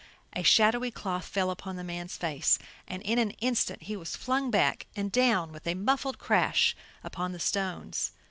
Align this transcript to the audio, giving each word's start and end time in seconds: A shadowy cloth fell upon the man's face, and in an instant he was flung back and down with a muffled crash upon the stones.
A 0.33 0.41
shadowy 0.41 0.89
cloth 0.89 1.25
fell 1.25 1.51
upon 1.51 1.75
the 1.75 1.83
man's 1.83 2.17
face, 2.17 2.57
and 2.87 3.03
in 3.03 3.19
an 3.19 3.29
instant 3.39 3.83
he 3.83 3.95
was 3.95 4.15
flung 4.15 4.49
back 4.49 4.87
and 4.95 5.11
down 5.11 5.51
with 5.51 5.67
a 5.67 5.75
muffled 5.75 6.17
crash 6.17 6.75
upon 7.03 7.33
the 7.33 7.39
stones. 7.39 8.11